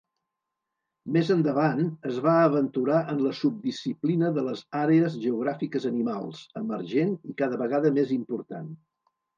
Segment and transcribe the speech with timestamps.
[1.17, 7.41] Més endavant, es va aventurar en la subdisciplina de les àrees geogràfiques animals, emergent i
[7.45, 8.77] cada vegada més important.